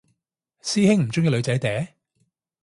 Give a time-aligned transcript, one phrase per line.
[0.63, 1.87] 師兄唔鍾意女仔嗲？